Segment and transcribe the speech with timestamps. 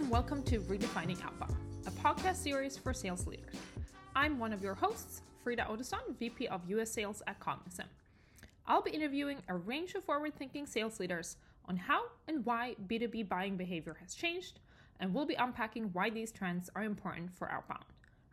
[0.00, 1.54] and welcome to Redefining Outbound,
[1.86, 3.54] a podcast series for sales leaders.
[4.16, 7.84] I'm one of your hosts, Frida Odesson, VP of US Sales at Cognism.
[8.66, 11.36] I'll be interviewing a range of forward thinking sales leaders
[11.68, 14.60] on how and why B2B buying behavior has changed,
[15.00, 17.84] and we'll be unpacking why these trends are important for Outbound.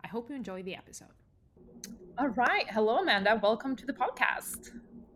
[0.06, 1.10] I hope you enjoy the episode.
[2.18, 2.66] All right.
[2.70, 3.42] Hello, Amanda.
[3.44, 4.70] Welcome to the podcast.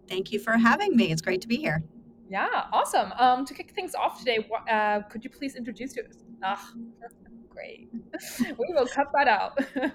[0.09, 1.13] Thank you for having me.
[1.13, 1.81] It's great to be here.
[2.29, 3.13] Yeah, awesome.
[3.17, 6.17] Um, to kick things off today, uh, could you please introduce yourself?
[6.43, 6.73] Ah,
[7.49, 7.89] great.
[8.57, 9.57] we will cut that out.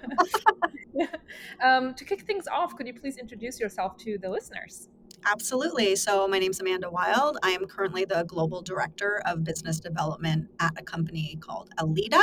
[1.63, 4.89] um, to kick things off, could you please introduce yourself to the listeners?
[5.29, 5.97] Absolutely.
[5.97, 7.37] So, my name is Amanda Wilde.
[7.43, 12.21] I am currently the Global Director of Business Development at a company called Alida.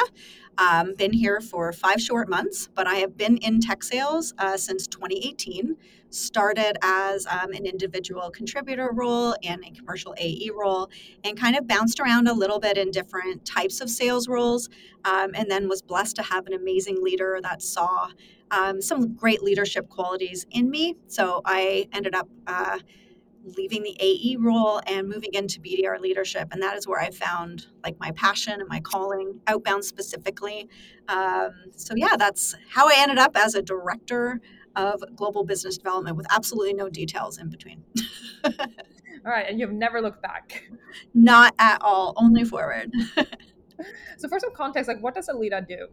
[0.57, 4.57] Um, been here for five short months, but I have been in tech sales uh,
[4.57, 5.77] since 2018.
[6.09, 10.89] Started as um, an individual contributor role and a commercial AE role,
[11.25, 14.71] and kind of bounced around a little bit in different types of sales roles.
[15.05, 18.09] Um, and then was blessed to have an amazing leader that saw
[18.55, 20.97] um, some great leadership qualities in me.
[21.09, 22.79] So I ended up uh,
[23.57, 27.67] leaving the AE role and moving into BDR leadership, and that is where I found
[27.83, 30.69] like my passion and my calling, outbound specifically.
[31.09, 34.41] Um, so yeah, that's how I ended up as a director
[34.77, 37.83] of global business development with absolutely no details in between.
[38.45, 38.53] all
[39.25, 40.65] right, and you've never looked back.
[41.13, 42.93] Not at all, only forward.
[44.17, 45.89] so for some context, like what does Alida do?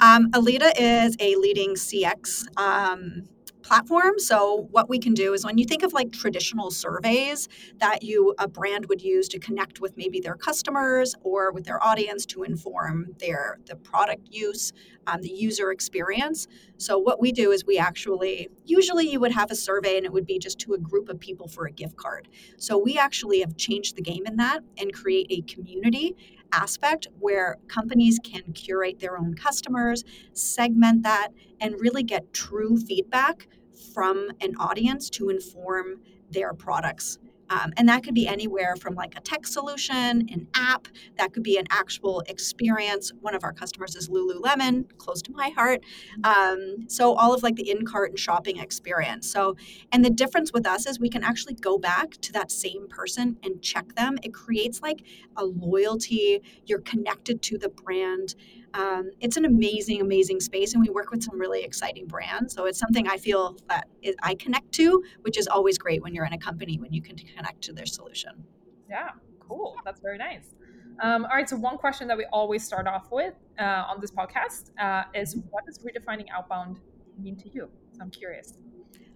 [0.00, 3.28] Um, Alida is a leading CX um,
[3.64, 4.18] platform.
[4.18, 8.34] So what we can do is when you think of like traditional surveys that you
[8.38, 12.42] a brand would use to connect with maybe their customers or with their audience to
[12.42, 14.72] inform their the product use,
[15.06, 16.46] um, the user experience.
[16.76, 20.12] So what we do is we actually usually you would have a survey and it
[20.12, 22.28] would be just to a group of people for a gift card.
[22.58, 26.16] So we actually have changed the game in that and create a community
[26.52, 31.28] aspect where companies can curate their own customers, segment that,
[31.60, 33.48] and really get true feedback
[33.92, 36.00] from an audience to inform
[36.30, 37.18] their products
[37.54, 40.88] um, and that could be anywhere from like a tech solution, an app,
[41.18, 43.12] that could be an actual experience.
[43.20, 45.84] One of our customers is Lululemon, close to my heart.
[46.24, 49.30] Um, so all of like the in-cart and shopping experience.
[49.30, 49.56] So,
[49.92, 53.36] and the difference with us is we can actually go back to that same person
[53.44, 54.18] and check them.
[54.24, 55.04] It creates like
[55.36, 56.40] a loyalty.
[56.66, 58.34] You're connected to the brand.
[58.74, 62.54] Um, it's an amazing, amazing space, and we work with some really exciting brands.
[62.54, 63.86] So it's something I feel that
[64.20, 67.16] I connect to, which is always great when you're in a company when you can
[67.16, 68.44] connect to their solution.
[68.88, 69.10] Yeah,
[69.40, 69.76] cool.
[69.84, 70.54] That's very nice.
[71.02, 71.48] Um, all right.
[71.48, 75.36] So one question that we always start off with uh, on this podcast uh, is,
[75.50, 76.80] what does redefining outbound
[77.18, 77.68] mean to you?
[77.92, 78.58] So I'm curious.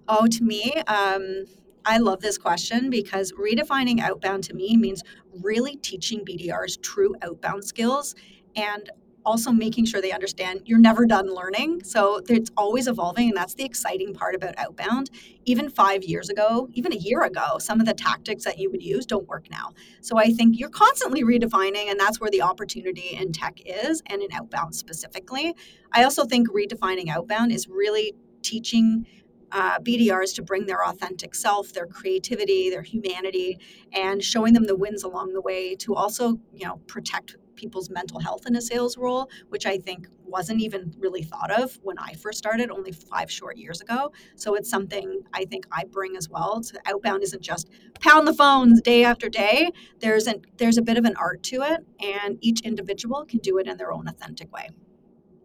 [0.09, 1.45] Oh, to me, um,
[1.85, 5.03] I love this question because redefining outbound to me means
[5.43, 8.15] really teaching BDRs true outbound skills
[8.57, 8.91] and
[9.29, 11.85] also making sure they understand you're never done learning.
[11.85, 13.29] So it's always evolving.
[13.29, 15.11] And that's the exciting part about outbound.
[15.45, 18.83] Even five years ago, even a year ago, some of the tactics that you would
[18.83, 19.73] use don't work now.
[20.01, 24.23] So I think you're constantly redefining, and that's where the opportunity in tech is and
[24.23, 25.55] in outbound specifically.
[25.93, 29.07] I also think redefining outbound is really teaching
[29.53, 33.59] uh, BDRs to bring their authentic self, their creativity, their humanity,
[33.93, 38.21] and showing them the wins along the way to also, you know, protect people's mental
[38.21, 42.13] health in a sales role, which I think wasn't even really thought of when I
[42.15, 44.13] first started only five short years ago.
[44.37, 46.61] So it's something I think I bring as well.
[46.61, 47.69] To outbound isn't just
[48.01, 49.71] pound the phones day after day.
[49.99, 53.59] There's an there's a bit of an art to it, and each individual can do
[53.59, 54.69] it in their own authentic way.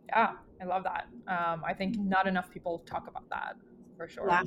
[0.10, 1.08] Yeah, I love that.
[1.28, 3.56] Um, I think not enough people talk about that
[3.98, 4.28] for sure.
[4.30, 4.44] Yeah.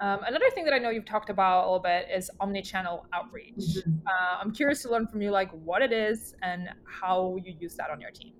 [0.00, 3.54] Um, another thing that I know you've talked about a little bit is omni-channel outreach.
[3.56, 3.98] Mm-hmm.
[4.06, 7.74] Uh, I'm curious to learn from you, like what it is and how you use
[7.74, 8.32] that on your team.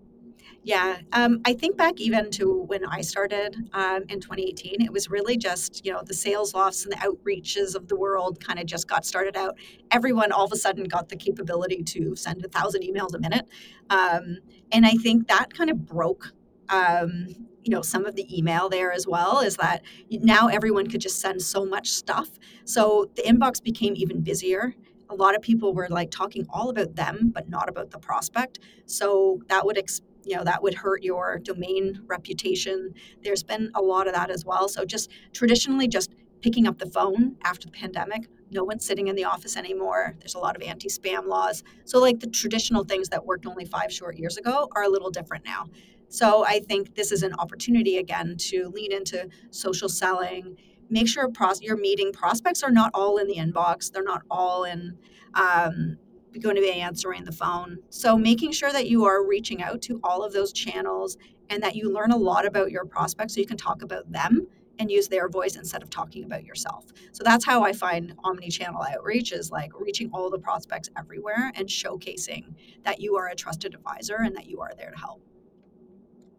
[0.63, 5.11] Yeah, um, I think back even to when I started um, in 2018, it was
[5.11, 8.67] really just, you know, the sales Saleslofts and the outreaches of the world kind of
[8.67, 9.57] just got started out.
[9.91, 13.49] Everyone all of a sudden got the capability to send a thousand emails a minute.
[13.89, 14.39] Um,
[14.73, 16.33] and I think that kind of broke
[16.71, 17.27] um,
[17.63, 21.21] you know some of the email there as well is that now everyone could just
[21.21, 22.31] send so much stuff.
[22.65, 24.75] So the inbox became even busier.
[25.09, 28.61] A lot of people were like talking all about them but not about the prospect.
[28.87, 32.95] So that would ex- you know that would hurt your domain reputation.
[33.23, 34.69] There's been a lot of that as well.
[34.69, 39.15] So just traditionally just picking up the phone after the pandemic no one's sitting in
[39.15, 40.17] the office anymore.
[40.19, 41.63] There's a lot of anti-spam laws.
[41.85, 45.11] So like the traditional things that worked only five short years ago are a little
[45.11, 45.69] different now
[46.11, 50.57] so I think this is an opportunity again to lean into social selling.
[50.91, 53.93] Make sure pros- your meeting prospects are not all in the inbox.
[53.93, 54.99] They're not all in,
[55.35, 55.97] um,
[56.41, 57.79] going to be answering the phone.
[57.91, 61.17] So making sure that you are reaching out to all of those channels
[61.49, 64.47] and that you learn a lot about your prospects so you can talk about them
[64.81, 66.87] and use their voice instead of talking about yourself.
[67.13, 71.69] So that's how I find omni-channel outreach is like reaching all the prospects everywhere and
[71.69, 72.55] showcasing
[72.85, 75.23] that you are a trusted advisor and that you are there to help.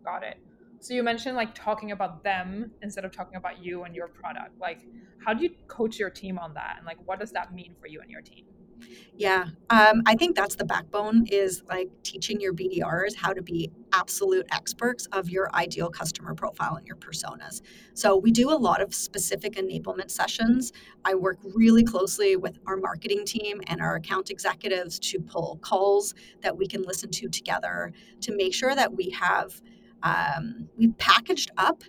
[0.04, 0.38] Got it.
[0.80, 4.60] So you mentioned like talking about them instead of talking about you and your product.
[4.60, 4.80] Like
[5.24, 7.88] how do you coach your team on that and like what does that mean for
[7.88, 8.46] you and your team?
[9.16, 13.70] Yeah, um, I think that's the backbone is like teaching your BDRs how to be
[13.94, 17.62] absolute experts of your ideal customer profile and your personas.
[17.94, 20.72] So we do a lot of specific enablement sessions.
[21.06, 26.16] I work really closely with our marketing team and our account executives to pull calls
[26.42, 29.62] that we can listen to together to make sure that we have
[30.04, 31.84] um, we've packaged up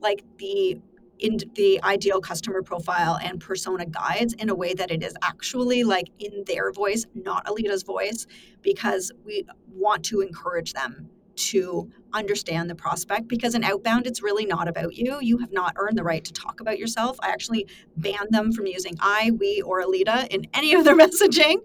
[0.00, 0.78] like the
[1.18, 5.82] in the ideal customer profile and persona guides in a way that it is actually
[5.84, 8.26] like in their voice, not Alida's voice,
[8.62, 9.44] because we
[9.74, 14.94] want to encourage them to understand the prospect because in outbound it's really not about
[14.94, 15.18] you.
[15.20, 17.16] You have not earned the right to talk about yourself.
[17.22, 17.66] I actually
[17.96, 21.58] ban them from using i we or Alida in any of their messaging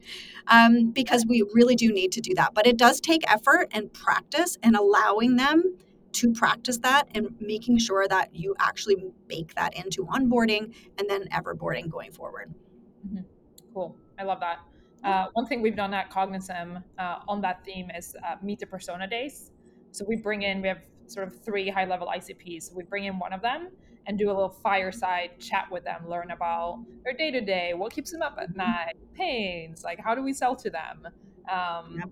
[0.47, 2.53] um, because we really do need to do that.
[2.53, 5.75] But it does take effort and practice and allowing them
[6.13, 8.95] to practice that and making sure that you actually
[9.27, 12.53] bake that into onboarding and then everboarding going forward.
[13.07, 13.23] Mm-hmm.
[13.73, 13.95] Cool.
[14.19, 14.59] I love that.
[15.03, 18.65] Uh, one thing we've done at Cognism uh, on that theme is uh, meet the
[18.65, 19.51] persona days.
[19.91, 22.69] So we bring in, we have sort of three high level ICPs.
[22.69, 23.69] So we bring in one of them
[24.07, 27.91] and do a little fireside chat with them, learn about their day to day, what
[27.91, 28.59] keeps them up at mm-hmm.
[28.59, 31.07] night, pains, like how do we sell to them.
[31.51, 32.09] Um, yep.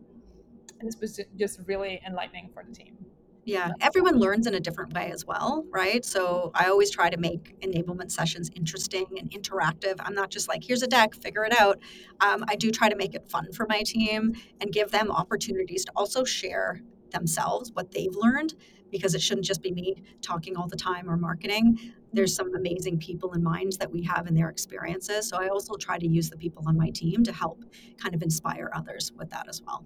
[0.80, 2.98] And this was just really enlightening for the team.
[3.44, 6.06] Yeah, everyone learns in a different way as well, right?
[6.06, 9.96] So I always try to make enablement sessions interesting and interactive.
[10.00, 11.80] I'm not just like, here's a deck, figure it out.
[12.20, 15.84] Um, I do try to make it fun for my team and give them opportunities
[15.86, 18.54] to also share themselves what they've learned
[18.92, 21.80] because it shouldn't just be me talking all the time or marketing.
[22.14, 25.28] There's some amazing people and minds that we have in their experiences.
[25.28, 27.64] So I also try to use the people on my team to help
[27.98, 29.86] kind of inspire others with that as well.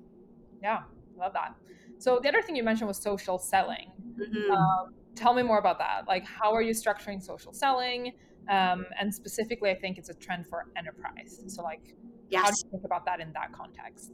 [0.62, 0.81] Yeah,
[1.18, 1.56] love that.
[1.98, 3.92] So the other thing you mentioned was social selling.
[4.20, 4.52] Mm-hmm.
[4.52, 6.08] Um, tell me more about that.
[6.08, 8.14] Like, how are you structuring social selling?
[8.50, 11.42] Um, and specifically, I think it's a trend for enterprise.
[11.48, 11.96] So, like,
[12.30, 12.44] yes.
[12.44, 14.12] how do you think about that in that context?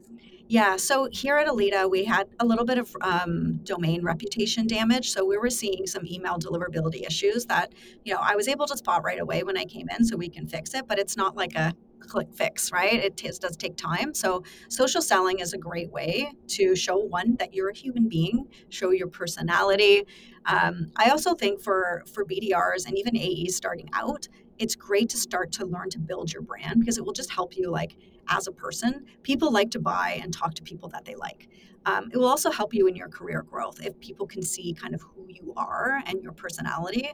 [0.48, 0.78] Yeah.
[0.78, 5.12] So here at Alida, we had a little bit of um, domain reputation damage.
[5.12, 7.74] So we were seeing some email deliverability issues that
[8.04, 10.30] you know I was able to spot right away when I came in, so we
[10.30, 10.88] can fix it.
[10.88, 11.74] But it's not like a
[12.08, 12.94] click fix, right?
[12.94, 14.14] It t- does take time.
[14.14, 18.48] So, social selling is a great way to show one that you're a human being,
[18.70, 20.06] show your personality.
[20.46, 24.28] Um, I also think for for BDRs and even AEs starting out,
[24.58, 27.58] it's great to start to learn to build your brand because it will just help
[27.58, 27.96] you like
[28.32, 29.06] as a person.
[29.24, 31.50] People like to buy and talk to people that they like.
[31.86, 34.94] Um, it will also help you in your career growth if people can see kind
[34.94, 37.10] of who you are and your personality.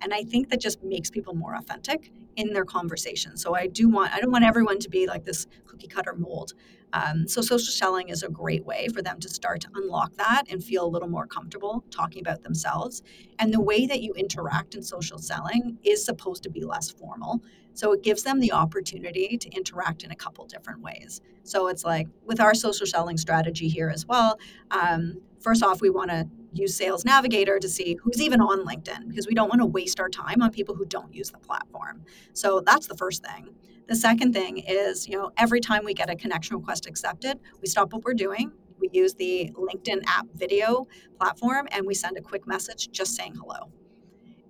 [0.00, 3.36] And I think that just makes people more authentic in their conversation.
[3.36, 6.52] So I do want I don't want everyone to be like this cookie cutter mold.
[6.92, 10.44] Um, so social selling is a great way for them to start to unlock that
[10.48, 13.02] and feel a little more comfortable talking about themselves.
[13.38, 17.42] And the way that you interact in social selling is supposed to be less formal.
[17.76, 21.20] So it gives them the opportunity to interact in a couple different ways.
[21.42, 24.38] So it's like with our social selling strategy here as well.
[24.70, 29.08] Um, first off, we want to use Sales Navigator to see who's even on LinkedIn
[29.08, 32.02] because we don't want to waste our time on people who don't use the platform.
[32.32, 33.50] So that's the first thing.
[33.88, 37.68] The second thing is, you know, every time we get a connection request accepted, we
[37.68, 38.52] stop what we're doing.
[38.80, 40.86] We use the LinkedIn app video
[41.18, 43.70] platform and we send a quick message just saying hello.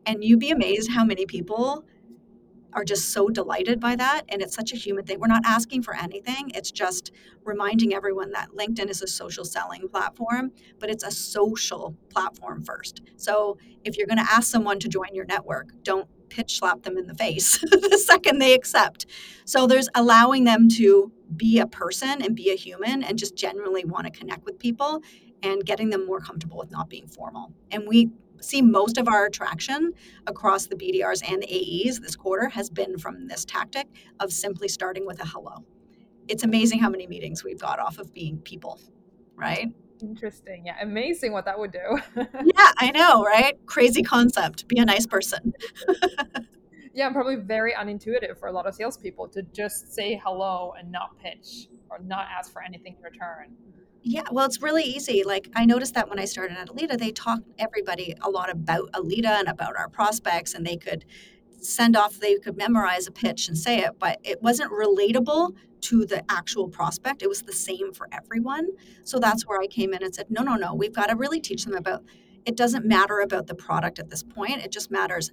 [0.07, 1.85] And you'd be amazed how many people
[2.77, 4.23] are just so delighted by that.
[4.29, 5.19] And it's such a human thing.
[5.19, 6.53] We're not asking for anything.
[6.55, 7.11] It's just
[7.43, 13.01] reminding everyone that LinkedIn is a social selling platform, but it's a social platform first.
[13.17, 16.99] So if you're going to ask someone to join your network, don't pitch slap them
[16.99, 19.07] in the face the second they accept.
[19.47, 23.85] So there's allowing them to be a person and be a human and just generally
[23.85, 25.03] want to connect with people
[25.43, 27.53] and getting them more comfortable with not being formal.
[27.71, 29.93] And we see most of our attraction
[30.27, 33.87] across the BDRs and the AEs this quarter has been from this tactic
[34.21, 35.65] of simply starting with a hello.
[36.29, 38.81] It's amazing how many meetings we've got off of being people,
[39.37, 39.73] right?
[40.03, 40.65] Interesting.
[40.67, 41.99] Yeah, amazing what that would do.
[42.17, 43.55] yeah, I know, right?
[43.67, 44.69] Crazy concept.
[44.69, 45.55] Be a nice person.
[46.95, 51.17] yeah, probably very unintuitive for a lot of salespeople to just say hello and not
[51.19, 53.55] pitch or not ask for anything in return.
[54.09, 55.25] Yeah, well, it's really easy.
[55.25, 58.89] Like I noticed that when I started at Alida, they talked everybody a lot about
[58.95, 61.05] Alida and about our prospects, and they could
[61.59, 66.07] send off, they could memorize a pitch and say it, but it wasn't relatable to
[66.07, 67.21] the actual prospect.
[67.25, 68.69] It was the same for everyone.
[69.03, 71.41] So that's where I came in and said, no, no, no, we've got to really
[71.41, 72.05] teach them about
[72.45, 74.63] it doesn't matter about the product at this point.
[74.63, 75.33] It just matters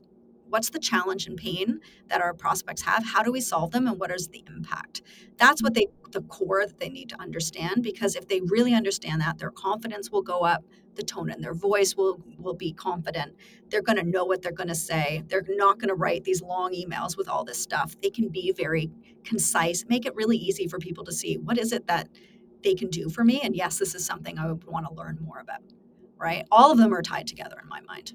[0.50, 3.04] what's the challenge and pain that our prospects have?
[3.06, 5.02] How do we solve them and what is the impact?
[5.38, 9.20] That's what they the core that they need to understand because if they really understand
[9.22, 10.64] that their confidence will go up
[10.96, 13.34] the tone in their voice will will be confident.
[13.70, 15.24] They're going to know what they're going to say.
[15.28, 17.96] They're not going to write these long emails with all this stuff.
[18.02, 18.92] They can be very
[19.24, 22.10] concise make it really easy for people to see what is it that
[22.64, 23.42] they can do for me?
[23.42, 25.62] And yes this is something i would want to learn more about
[26.18, 26.46] right?
[26.52, 28.14] All of them are tied together in my mind.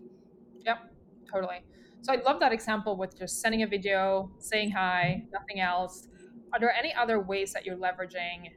[0.65, 0.93] Yep
[1.31, 1.65] totally
[2.02, 6.09] so I love that example with just sending a video, saying hi, nothing else.
[6.52, 8.50] Are there any other ways that you're leveraging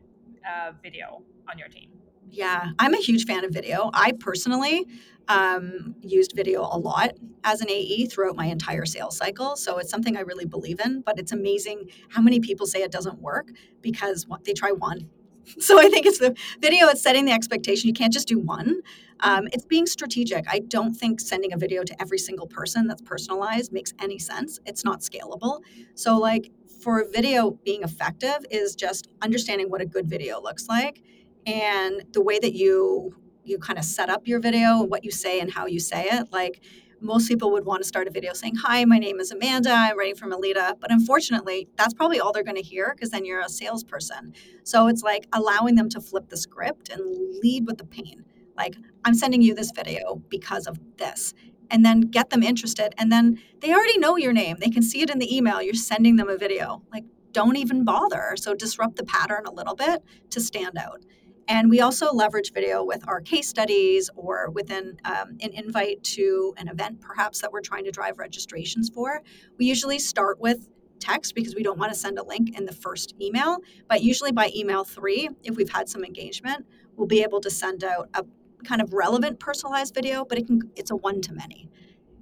[0.47, 1.89] uh, video on your team?
[2.29, 3.89] Yeah, I'm a huge fan of video.
[3.93, 4.87] I personally
[5.27, 7.11] um, used video a lot
[7.43, 9.57] as an AE throughout my entire sales cycle.
[9.57, 12.91] So it's something I really believe in, but it's amazing how many people say it
[12.91, 13.49] doesn't work
[13.81, 15.09] because they try one
[15.59, 17.87] So I think it's the video, it's setting the expectation.
[17.87, 18.81] You can't just do one.
[19.21, 20.45] Um, it's being strategic.
[20.47, 24.59] I don't think sending a video to every single person that's personalized makes any sense.
[24.65, 25.61] It's not scalable.
[25.95, 31.03] So, like, for video being effective is just understanding what a good video looks like
[31.45, 35.11] and the way that you you kind of set up your video and what you
[35.11, 36.61] say and how you say it like
[37.01, 39.71] most people would want to start a video saying, Hi, my name is Amanda.
[39.71, 40.77] I'm writing from Alida.
[40.79, 44.33] But unfortunately, that's probably all they're going to hear because then you're a salesperson.
[44.63, 47.01] So it's like allowing them to flip the script and
[47.43, 48.23] lead with the pain.
[48.55, 51.33] Like, I'm sending you this video because of this.
[51.71, 52.93] And then get them interested.
[52.97, 54.57] And then they already know your name.
[54.59, 55.61] They can see it in the email.
[55.61, 56.83] You're sending them a video.
[56.91, 58.33] Like, don't even bother.
[58.35, 61.03] So disrupt the pattern a little bit to stand out.
[61.47, 66.53] And we also leverage video with our case studies or within um, an invite to
[66.57, 69.21] an event, perhaps that we're trying to drive registrations for.
[69.57, 70.69] We usually start with
[70.99, 73.57] text because we don't want to send a link in the first email.
[73.89, 77.83] But usually by email three, if we've had some engagement, we'll be able to send
[77.83, 78.23] out a
[78.63, 81.69] kind of relevant personalized video, but it can it's a one to many.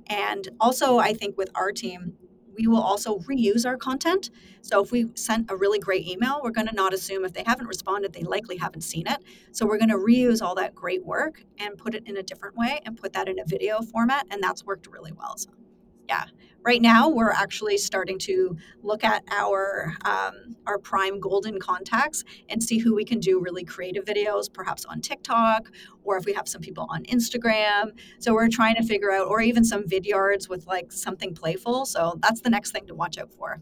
[0.08, 2.14] And also, I think with our team,
[2.60, 4.30] we will also reuse our content.
[4.62, 7.44] So if we sent a really great email, we're going to not assume if they
[7.46, 9.20] haven't responded, they likely haven't seen it.
[9.54, 12.58] So we're going to reuse all that great work and put it in a different
[12.58, 14.28] way and put that in a video format.
[14.30, 15.38] And that's worked really well.
[15.38, 15.52] So
[16.10, 16.26] yeah.
[16.66, 22.62] Right now we're actually starting to look at our um, our prime golden contacts and
[22.62, 25.72] see who we can do really creative videos perhaps on tiktok
[26.04, 27.92] or if we have some people on instagram.
[28.18, 31.86] So we're trying to figure out or even some vidyards with like something playful.
[31.86, 33.62] So that's the next thing to watch out for.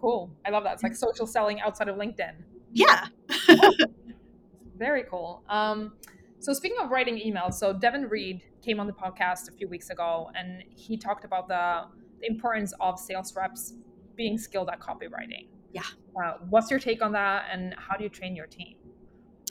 [0.00, 0.30] Cool.
[0.46, 0.74] I love that.
[0.74, 2.34] It's like social selling outside of linkedin.
[2.72, 3.06] Yeah.
[4.78, 5.42] Very cool.
[5.48, 5.94] Um,
[6.38, 9.90] so speaking of writing emails so devin reed came on the podcast a few weeks
[9.90, 11.82] ago, and he talked about the,
[12.20, 13.74] the importance of sales reps
[14.16, 15.48] being skilled at copywriting.
[15.72, 15.82] Yeah.
[16.20, 18.76] Uh, what's your take on that, and how do you train your team?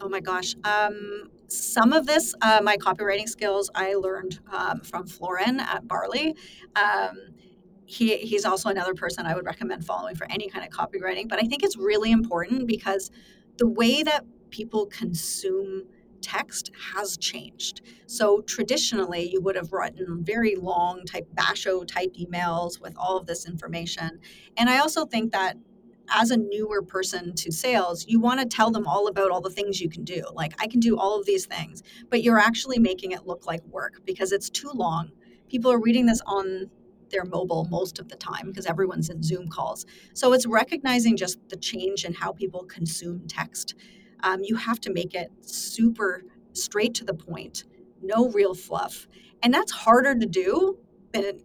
[0.01, 0.55] Oh my gosh.
[0.63, 6.35] Um, some of this, uh, my copywriting skills, I learned um, from Florin at Barley.
[6.75, 7.17] Um,
[7.85, 11.27] he, he's also another person I would recommend following for any kind of copywriting.
[11.27, 13.11] But I think it's really important because
[13.57, 15.85] the way that people consume
[16.21, 17.81] text has changed.
[18.07, 23.25] So traditionally, you would have written very long type basho type emails with all of
[23.25, 24.19] this information.
[24.57, 25.57] And I also think that
[26.11, 29.49] as a newer person to sales, you want to tell them all about all the
[29.49, 30.23] things you can do.
[30.33, 33.63] Like, I can do all of these things, but you're actually making it look like
[33.65, 35.11] work because it's too long.
[35.49, 36.69] People are reading this on
[37.09, 39.85] their mobile most of the time because everyone's in Zoom calls.
[40.13, 43.75] So it's recognizing just the change in how people consume text
[44.23, 46.23] um, you have to make it super
[46.53, 47.63] straight to the point,
[48.01, 49.07] no real fluff.
[49.41, 50.77] And that's harder to do
[51.11, 51.39] than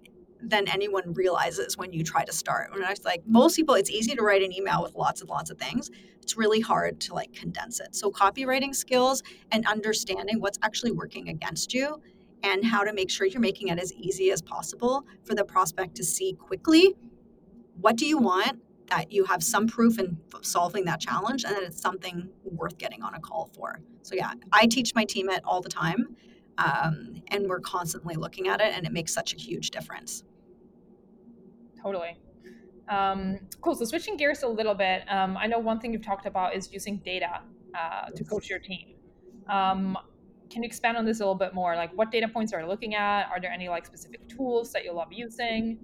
[0.47, 2.71] than anyone realizes when you try to start.
[2.71, 5.31] When I was like, most people, it's easy to write an email with lots and
[5.31, 5.91] lots of things.
[6.21, 7.95] It's really hard to like condense it.
[7.95, 11.99] So copywriting skills and understanding what's actually working against you
[12.43, 15.95] and how to make sure you're making it as easy as possible for the prospect
[15.95, 16.95] to see quickly
[17.81, 21.63] what do you want that you have some proof in solving that challenge and that
[21.63, 23.81] it's something worth getting on a call for.
[24.03, 26.17] So, yeah, I teach my team it all the time.
[26.57, 30.23] Um, and we're constantly looking at it, and it makes such a huge difference.
[31.83, 32.17] Totally.
[32.89, 33.75] Um, cool.
[33.75, 36.73] So, switching gears a little bit, um, I know one thing you've talked about is
[36.73, 37.41] using data
[37.77, 38.95] uh, to coach your team.
[39.49, 39.99] Um,
[40.49, 41.75] can you expand on this a little bit more?
[41.75, 43.29] Like, what data points are you looking at?
[43.31, 45.79] Are there any like specific tools that you love using?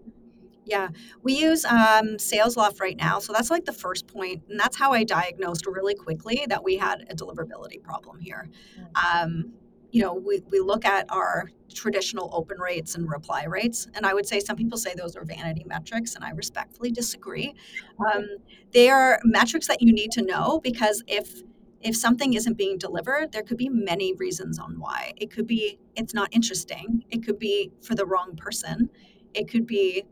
[0.70, 0.88] Yeah,
[1.24, 3.18] we use um, SalesLoft right now.
[3.18, 6.76] So that's like the first point, and that's how I diagnosed really quickly that we
[6.76, 8.48] had a deliverability problem here.
[8.94, 9.52] Um,
[9.90, 13.88] you know, we, we look at our traditional open rates and reply rates.
[13.94, 17.52] And I would say some people say those are vanity metrics, and I respectfully disagree.
[17.98, 18.28] Um,
[18.72, 21.42] they are metrics that you need to know because if
[21.80, 25.14] if something isn't being delivered, there could be many reasons on why.
[25.16, 27.02] It could be it's not interesting.
[27.10, 28.88] It could be for the wrong person.
[29.34, 30.04] It could be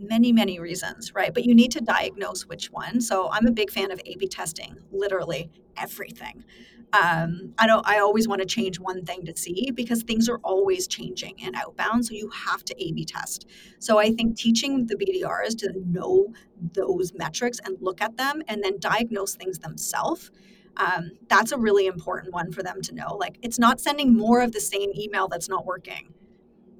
[0.00, 1.32] many, many reasons, right?
[1.32, 3.00] But you need to diagnose which one.
[3.00, 6.44] So I'm a big fan of A B testing, literally everything
[6.92, 7.86] um, I don't.
[7.86, 11.54] I always want to change one thing to see because things are always changing in
[11.54, 12.06] outbound.
[12.06, 13.46] So you have to A/B test.
[13.78, 16.32] So I think teaching the BDRs to know
[16.72, 20.30] those metrics and look at them and then diagnose things themselves.
[20.76, 23.16] Um, that's a really important one for them to know.
[23.16, 26.12] Like it's not sending more of the same email that's not working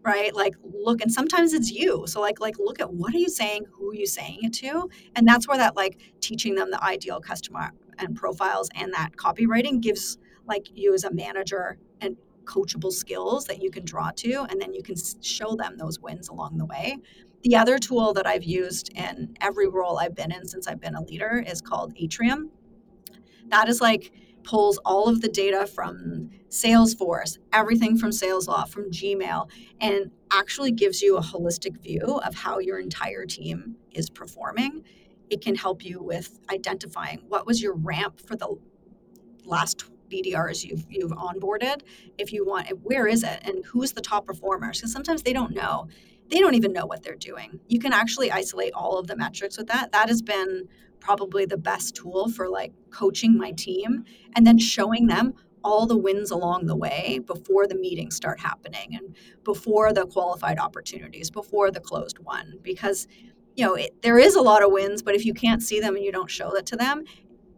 [0.02, 0.34] right?
[0.34, 2.04] Like look and sometimes it's you.
[2.06, 4.88] So like like look at what are you saying who are you saying it to?
[5.14, 9.80] And that's where that like teaching them the ideal customer and profiles and that copywriting
[9.80, 14.60] gives like you as a manager and coachable skills that you can draw to and
[14.60, 16.96] then you can show them those wins along the way.
[17.42, 20.94] The other tool that i've used in every role i've been in since i've been
[20.94, 22.50] a leader is called atrium.
[23.48, 24.12] That is like
[24.44, 29.48] pulls all of the data from Salesforce, everything from Salesloft, from Gmail,
[29.80, 34.84] and actually gives you a holistic view of how your entire team is performing
[35.30, 38.56] it can help you with identifying what was your ramp for the
[39.44, 41.82] last BDRs you've you've onboarded.
[42.18, 44.78] If you want, where is it, and who's the top performers?
[44.78, 45.86] Because sometimes they don't know.
[46.28, 47.60] They don't even know what they're doing.
[47.68, 49.92] You can actually isolate all of the metrics with that.
[49.92, 50.68] That has been
[51.00, 54.04] probably the best tool for like coaching my team
[54.36, 58.94] and then showing them all the wins along the way before the meetings start happening
[58.94, 59.14] and
[59.44, 62.58] before the qualified opportunities, before the closed won.
[62.62, 63.06] Because
[63.56, 65.96] you know, it, there is a lot of wins, but if you can't see them
[65.96, 67.04] and you don't show that to them,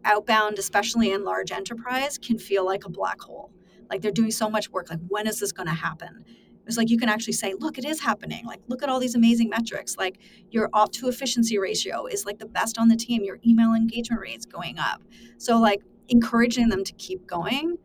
[0.05, 3.51] outbound, especially in large enterprise, can feel like a black hole.
[3.89, 4.89] Like they're doing so much work.
[4.89, 6.25] Like, when is this going to happen?
[6.65, 8.45] It's like you can actually say, look, it is happening.
[8.45, 9.97] Like, look at all these amazing metrics.
[9.97, 13.23] Like, your opt to efficiency ratio is like the best on the team.
[13.23, 15.01] Your email engagement rate's going up.
[15.37, 17.77] So, like, encouraging them to keep going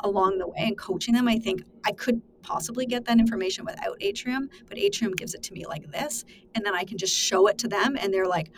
[0.00, 3.96] along the way and coaching them, I think I could possibly get that information without
[4.00, 7.46] Atrium, but Atrium gives it to me like this, and then I can just show
[7.48, 8.50] it to them, and they're like,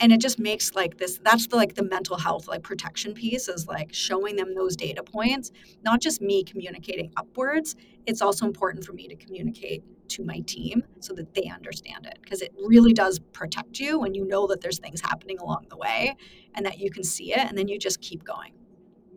[0.00, 1.18] and it just makes like this.
[1.22, 5.02] That's the like the mental health like protection piece is like showing them those data
[5.02, 5.50] points,
[5.82, 7.76] not just me communicating upwards.
[8.06, 12.18] It's also important for me to communicate to my team so that they understand it
[12.22, 15.76] because it really does protect you when you know that there's things happening along the
[15.76, 16.16] way
[16.54, 18.52] and that you can see it and then you just keep going.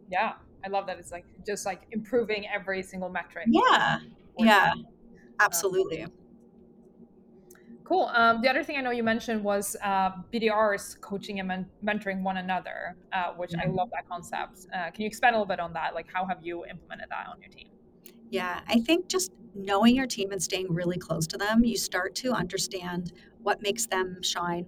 [0.09, 0.33] Yeah,
[0.65, 3.45] I love that it's like just like improving every single metric.
[3.47, 3.99] Yeah.
[4.37, 4.73] Yeah.
[5.39, 6.03] Absolutely.
[6.03, 6.11] Um,
[7.91, 8.09] cool.
[8.13, 12.21] Um, the other thing I know you mentioned was uh, BDRs coaching and men- mentoring
[12.21, 13.69] one another, uh, which mm-hmm.
[13.69, 14.67] I love that concept.
[14.73, 15.93] Uh, can you expand a little bit on that?
[15.93, 17.67] Like, how have you implemented that on your team?
[18.29, 22.15] Yeah, I think just knowing your team and staying really close to them, you start
[22.15, 23.11] to understand
[23.43, 24.65] what makes them shine,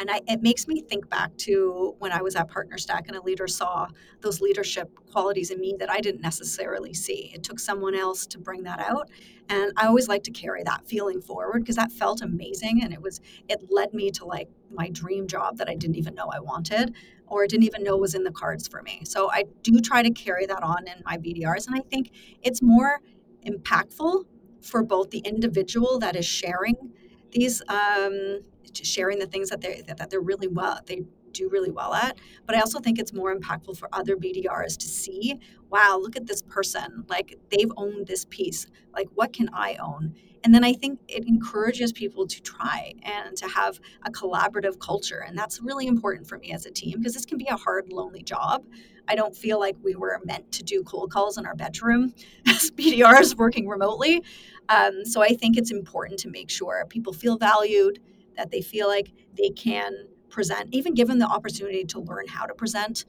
[0.00, 3.22] and I, it makes me think back to when I was at PartnerStack and a
[3.22, 3.86] leader saw
[4.22, 7.30] those leadership qualities in me that I didn't necessarily see.
[7.34, 9.10] It took someone else to bring that out.
[9.50, 12.82] And I always like to carry that feeling forward because that felt amazing.
[12.82, 16.14] And it was, it led me to like my dream job that I didn't even
[16.14, 16.94] know I wanted
[17.26, 19.02] or didn't even know was in the cards for me.
[19.04, 21.66] So I do try to carry that on in my BDRs.
[21.66, 23.00] And I think it's more
[23.46, 24.24] impactful
[24.62, 26.92] for both the individual that is sharing
[27.32, 28.40] these um,
[28.72, 32.18] sharing the things that they that they're really well they do really well at.
[32.46, 35.38] But I also think it's more impactful for other BDRs to see,
[35.70, 37.04] wow, look at this person.
[37.08, 38.66] Like they've owned this piece.
[38.92, 40.14] Like what can I own?
[40.42, 45.24] And then I think it encourages people to try and to have a collaborative culture.
[45.26, 47.92] And that's really important for me as a team because this can be a hard,
[47.92, 48.64] lonely job.
[49.10, 52.14] I don't feel like we were meant to do cold calls in our bedroom
[52.46, 54.22] as BDRs working remotely.
[54.68, 57.98] Um, so I think it's important to make sure people feel valued,
[58.36, 59.92] that they feel like they can
[60.28, 63.04] present, even given the opportunity to learn how to present,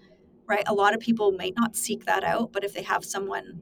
[0.48, 0.64] right?
[0.66, 3.62] A lot of people might not seek that out, but if they have someone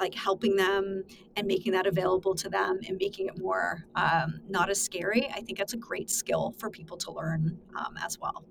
[0.00, 1.04] like helping them
[1.36, 5.40] and making that available to them and making it more um, not as scary, I
[5.42, 8.44] think that's a great skill for people to learn um, as well.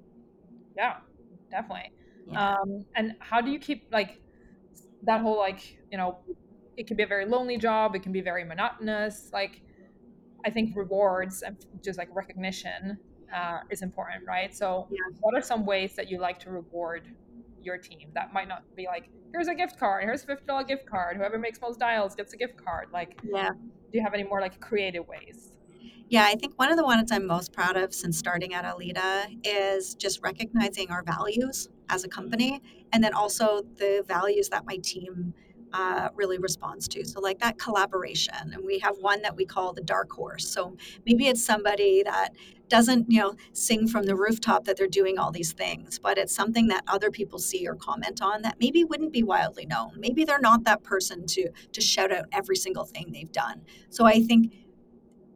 [0.78, 0.98] Yeah,
[1.52, 1.92] definitely.
[2.30, 2.56] Yeah.
[2.56, 4.22] Um, and how do you keep like
[5.04, 6.18] that whole like you know
[6.78, 9.32] it can be a very lonely job, it can be very monotonous.
[9.34, 9.62] Like
[10.46, 12.98] I think rewards and just like recognition
[13.36, 14.56] uh, is important, right?
[14.56, 14.98] So, yeah.
[15.20, 17.08] what are some ways that you like to reward
[17.62, 20.64] your team that might not be like, here's a gift card, here's a fifty dollar
[20.64, 21.18] gift card.
[21.18, 22.88] Whoever makes most dials gets a gift card.
[22.94, 23.50] Like, yeah.
[23.50, 25.52] Do you have any more like creative ways?
[26.10, 29.28] Yeah, I think one of the ones I'm most proud of since starting at Alida
[29.44, 32.62] is just recognizing our values as a company,
[32.94, 35.34] and then also the values that my team
[35.74, 37.06] uh, really responds to.
[37.06, 40.48] So, like that collaboration, and we have one that we call the dark horse.
[40.48, 42.30] So, maybe it's somebody that
[42.70, 46.36] doesn't, you know, sing from the rooftop that they're doing all these things, but it's
[46.36, 49.92] something that other people see or comment on that maybe wouldn't be wildly known.
[49.98, 53.62] Maybe they're not that person to to shout out every single thing they've done.
[53.90, 54.54] So, I think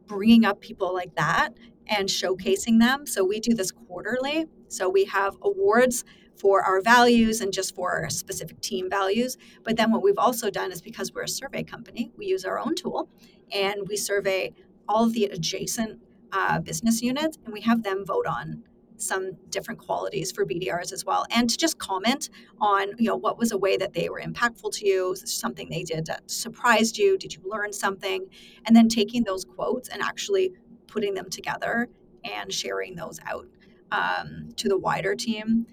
[0.06, 1.50] bringing up people like that
[1.86, 3.06] and showcasing them.
[3.06, 4.46] So, we do this quarterly.
[4.68, 6.04] So, we have awards
[6.36, 9.36] for our values and just for our specific team values.
[9.64, 12.58] But then what we've also done is because we're a survey company, we use our
[12.58, 13.08] own tool
[13.52, 14.54] and we survey
[14.88, 16.00] all of the adjacent
[16.32, 18.64] uh, business units and we have them vote on
[19.02, 23.36] some different qualities for BDRs as well, and to just comment on, you know, what
[23.36, 27.18] was a way that they were impactful to you, something they did that surprised you,
[27.18, 28.26] did you learn something,
[28.64, 30.52] and then taking those quotes and actually
[30.86, 31.88] putting them together
[32.24, 33.46] and sharing those out
[33.90, 35.66] um, to the wider team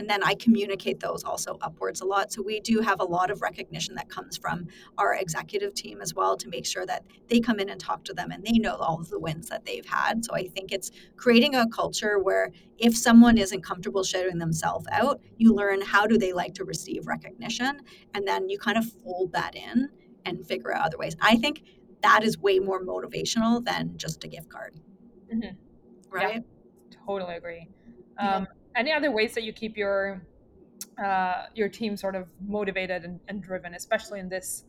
[0.00, 2.32] and then I communicate those also upwards a lot.
[2.32, 6.14] So we do have a lot of recognition that comes from our executive team as
[6.14, 8.76] well to make sure that they come in and talk to them and they know
[8.76, 10.24] all of the wins that they've had.
[10.24, 15.20] So I think it's creating a culture where if someone isn't comfortable shouting themselves out,
[15.36, 17.82] you learn how do they like to receive recognition
[18.14, 19.90] and then you kind of fold that in
[20.24, 21.14] and figure out other ways.
[21.20, 21.62] I think
[22.02, 24.76] that is way more motivational than just a gift card.
[25.30, 25.56] Mm-hmm.
[26.08, 26.36] Right?
[26.36, 27.68] Yeah, totally agree.
[28.16, 30.22] Um, any other ways that you keep your
[31.02, 34.64] uh, your team sort of motivated and, and, driven, especially in this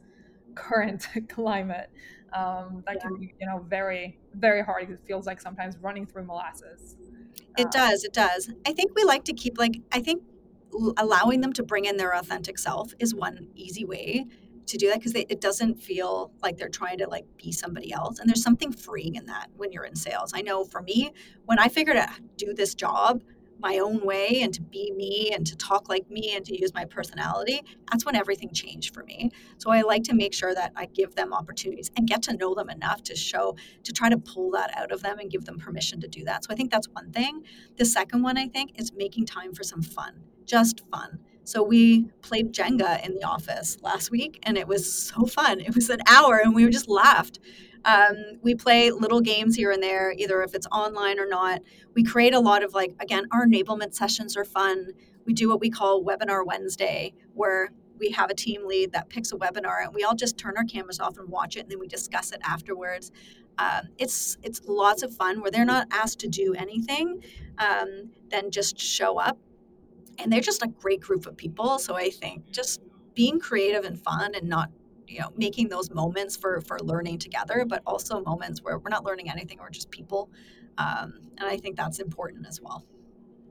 [0.55, 1.89] current climate
[2.33, 3.01] um, that yeah.
[3.01, 4.89] can be you know very very hard.
[4.89, 6.95] It feels like sometimes running through molasses.
[7.57, 8.03] It um, does.
[8.03, 8.49] It does.
[8.65, 10.23] I think we like to keep like I think
[10.97, 14.25] allowing them to bring in their authentic self is one easy way
[14.67, 18.19] to do that because it doesn't feel like they're trying to like be somebody else
[18.19, 21.11] and there's something freeing in that when you're in sales i know for me
[21.45, 23.21] when i figured out to do this job
[23.61, 26.73] my own way and to be me and to talk like me and to use
[26.73, 29.31] my personality, that's when everything changed for me.
[29.57, 32.53] So I like to make sure that I give them opportunities and get to know
[32.53, 35.57] them enough to show, to try to pull that out of them and give them
[35.57, 36.43] permission to do that.
[36.43, 37.43] So I think that's one thing.
[37.77, 41.19] The second one, I think, is making time for some fun, just fun.
[41.43, 45.59] So we played Jenga in the office last week and it was so fun.
[45.59, 47.39] It was an hour and we just laughed.
[47.85, 51.61] Um, we play little games here and there, either if it's online or not.
[51.95, 54.89] We create a lot of like, again, our enablement sessions are fun.
[55.25, 59.31] We do what we call Webinar Wednesday, where we have a team lead that picks
[59.31, 61.79] a webinar and we all just turn our cameras off and watch it and then
[61.79, 63.11] we discuss it afterwards.
[63.57, 67.23] Um, it's it's lots of fun where they're not asked to do anything,
[67.59, 69.37] um, then just show up,
[70.17, 71.77] and they're just a great group of people.
[71.77, 72.81] So I think just
[73.13, 74.71] being creative and fun and not
[75.11, 79.03] you know making those moments for for learning together but also moments where we're not
[79.03, 80.29] learning anything we're just people.
[80.77, 82.85] Um, and i think that's important as well.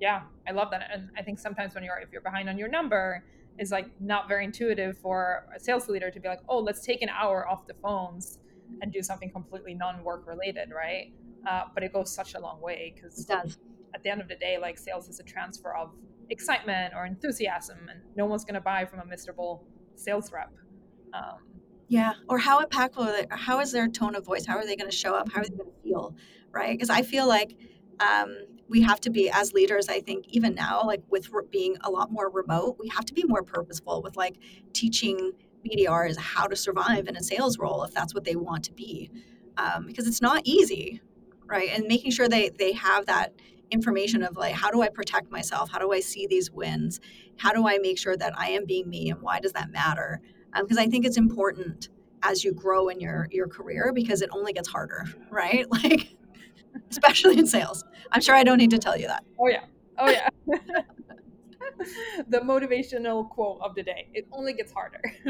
[0.01, 0.89] Yeah i love that.
[0.93, 3.25] And i think sometimes when you're if you're behind on your number
[3.59, 7.03] is like not very intuitive for a sales leader to be like oh let's take
[7.03, 8.39] an hour off the phones
[8.81, 11.13] and do something completely non-work related right?
[11.49, 14.59] Uh, but it goes such a long way because at the end of the day
[14.59, 15.91] like sales is a transfer of
[16.31, 19.65] excitement or enthusiasm and no one's going to buy from a miserable
[19.97, 20.53] sales rep.
[21.13, 21.39] Um,
[21.91, 23.27] yeah, or how impactful?
[23.33, 24.47] How is their tone of voice?
[24.47, 25.29] How are they going to show up?
[25.33, 26.15] How are they going to feel?
[26.53, 26.71] Right?
[26.71, 27.57] Because I feel like
[27.99, 28.37] um,
[28.69, 29.89] we have to be as leaders.
[29.89, 33.25] I think even now, like with being a lot more remote, we have to be
[33.25, 34.37] more purposeful with like
[34.73, 35.33] teaching
[35.67, 39.11] BDRs how to survive in a sales role if that's what they want to be,
[39.57, 41.01] um, because it's not easy,
[41.47, 41.71] right?
[41.75, 43.35] And making sure they they have that
[43.73, 45.73] information of like how do I protect myself?
[45.73, 47.01] How do I see these wins?
[47.37, 49.11] How do I make sure that I am being me?
[49.11, 50.21] And why does that matter?
[50.55, 51.89] Because um, I think it's important
[52.23, 55.67] as you grow in your your career because it only gets harder, right?
[55.83, 56.17] Like
[56.91, 57.85] especially in sales.
[58.13, 59.25] I'm sure I don't need to tell you that.
[59.41, 59.65] Oh yeah.
[59.99, 60.29] Oh yeah.
[62.29, 64.09] the motivational quote of the day.
[64.15, 65.01] It only gets harder.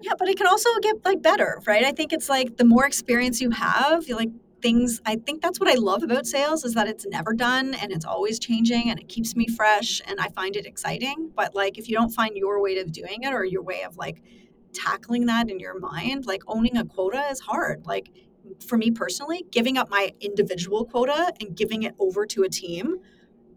[0.00, 1.84] yeah, but it can also get like better, right?
[1.84, 4.30] I think it's like the more experience you have, you like
[4.62, 7.92] things i think that's what i love about sales is that it's never done and
[7.92, 11.30] it's always changing and it keeps me fresh and i find it exciting.
[11.34, 13.96] But like if you don't find your way of doing it or your way of
[13.96, 14.22] like
[14.72, 17.86] tackling that in your mind like owning a quota is hard.
[17.86, 18.10] Like
[18.66, 22.96] for me personally giving up my individual quota and giving it over to a team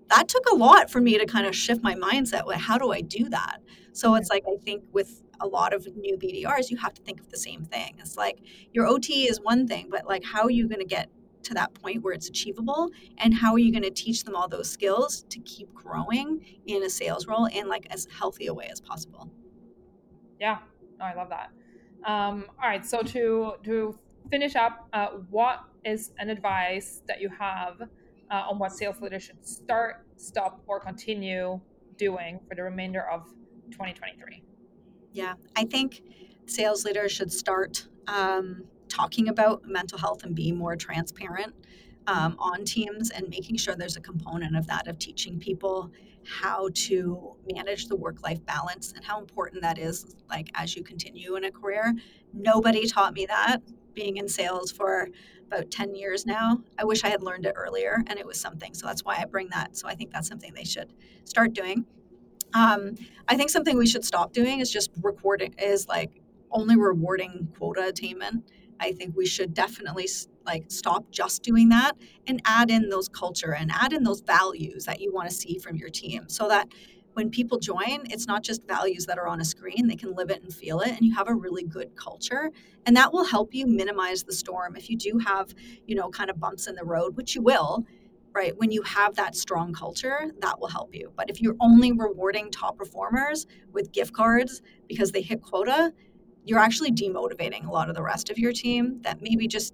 [0.10, 2.92] that took a lot for me to kind of shift my mindset like how do
[2.92, 3.62] i do that?
[3.94, 7.20] So it's like i think with a lot of new BDRs, you have to think
[7.20, 7.96] of the same thing.
[8.00, 8.40] It's like
[8.72, 11.10] your OT is one thing, but like how are you going to get
[11.44, 12.90] to that point where it's achievable?
[13.18, 16.84] And how are you going to teach them all those skills to keep growing in
[16.84, 19.30] a sales role in like as healthy a way as possible?
[20.40, 20.60] Yeah.
[21.02, 21.52] I love that.
[22.10, 23.98] Um, all right so to to
[24.30, 27.82] finish up uh, what is an advice that you have
[28.32, 31.60] uh, on what sales leaders should start stop or continue
[31.98, 33.28] doing for the remainder of
[33.72, 34.44] 2023
[35.12, 36.02] Yeah, I think
[36.46, 41.54] sales leaders should start um, talking about mental health and being more transparent
[42.08, 45.92] um, on teams and making sure there's a component of that of teaching people
[46.28, 50.84] how to manage the work life balance and how important that is like as you
[50.84, 51.94] continue in a career.
[52.34, 53.60] Nobody taught me that
[53.96, 55.10] being in sales for
[55.48, 56.62] about 10 years now.
[56.78, 58.74] I wish i had learned it earlier and it was something.
[58.74, 59.78] So that's why i bring that.
[59.78, 61.86] So i think that's something they should start doing.
[62.54, 62.96] Um,
[63.28, 67.88] i think something we should stop doing is just recording is like only rewarding quota
[67.88, 68.50] attainment.
[68.80, 70.08] I think we should definitely
[70.46, 71.94] like stop just doing that
[72.28, 75.58] and add in those culture and add in those values that you want to see
[75.58, 76.68] from your team so that
[77.16, 80.30] when people join, it's not just values that are on a screen, they can live
[80.30, 82.52] it and feel it and you have a really good culture
[82.86, 85.54] and that will help you minimize the storm if you do have,
[85.88, 87.86] you know, kind of bumps in the road, which you will.
[88.34, 91.10] Right, when you have that strong culture, that will help you.
[91.16, 95.94] But if you're only rewarding top performers with gift cards because they hit quota,
[96.44, 99.74] you're actually demotivating a lot of the rest of your team that maybe just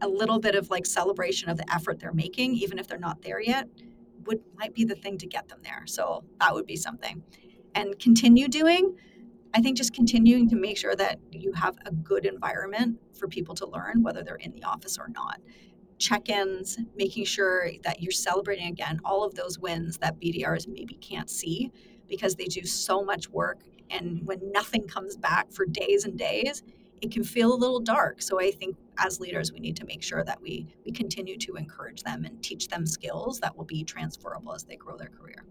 [0.00, 3.20] a little bit of like celebration of the effort they're making even if they're not
[3.22, 3.68] there yet
[4.26, 5.82] would might be the thing to get them there.
[5.86, 7.22] So that would be something.
[7.74, 8.96] And continue doing
[9.54, 13.54] i think just continuing to make sure that you have a good environment for people
[13.54, 15.40] to learn whether they're in the office or not.
[15.98, 21.28] Check-ins making sure that you're celebrating again all of those wins that bdrs maybe can't
[21.28, 21.72] see
[22.08, 23.58] because they do so much work
[23.90, 26.62] and when nothing comes back for days and days
[27.00, 28.20] it can feel a little dark.
[28.22, 31.54] So i think as leaders we need to make sure that we we continue to
[31.54, 35.44] encourage them and teach them skills that will be transferable as they grow their career.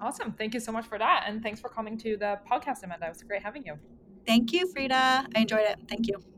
[0.00, 0.32] Awesome.
[0.32, 1.24] Thank you so much for that.
[1.26, 3.06] And thanks for coming to the podcast amanda.
[3.06, 3.78] It was great having you.
[4.26, 5.26] Thank you frida.
[5.34, 5.78] I enjoyed it.
[5.88, 6.29] Thank you